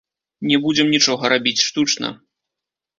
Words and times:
Не 0.51 0.57
будзем 0.63 0.87
нічога 0.95 1.23
рабіць 1.37 1.65
штучна. 1.69 2.15